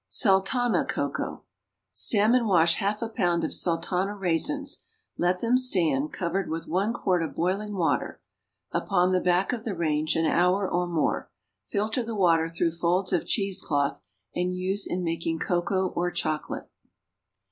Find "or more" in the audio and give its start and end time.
10.67-11.29